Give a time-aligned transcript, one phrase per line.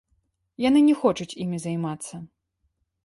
[0.67, 2.15] Яны не хочуць імі займацца.